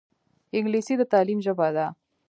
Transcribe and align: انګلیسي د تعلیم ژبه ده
انګلیسي 0.57 0.93
د 0.97 1.03
تعلیم 1.11 1.39
ژبه 1.45 1.67
ده 1.75 1.87